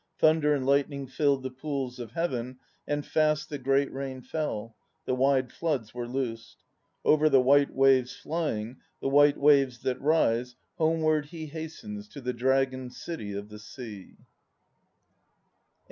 Thunder 0.17 0.55
and 0.55 0.65
lightning 0.65 1.05
filled 1.05 1.43
The 1.43 1.51
pools 1.51 1.99
of 1.99 2.13
Heaven, 2.13 2.57
and 2.87 3.05
fast 3.05 3.49
The 3.51 3.59
great 3.59 3.93
rain 3.93 4.23
fell; 4.23 4.75
the 5.05 5.13
wide 5.13 5.51
floods 5.51 5.93
were 5.93 6.07
loosed. 6.07 6.63
Over 7.05 7.29
the 7.29 7.39
white 7.39 7.69
waves 7.71 8.15
flying, 8.15 8.77
The 8.99 9.09
white 9.09 9.37
waves 9.37 9.81
that 9.83 10.01
rise, 10.01 10.55
Homeward 10.79 11.27
he 11.27 11.45
hastens 11.45 12.07
To 12.07 12.19
the 12.19 12.33
Dragon 12.33 12.89
City 12.89 13.33
of 13.33 13.49
the 13.49 13.59
sea. 13.59 14.17